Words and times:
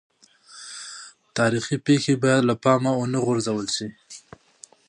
تاریخي 1.37 1.75
پېښې 1.85 2.13
باید 2.23 2.43
له 2.49 2.55
پامه 2.63 2.91
ونه 2.95 3.19
غورځول 3.25 3.67
سي. 3.75 3.87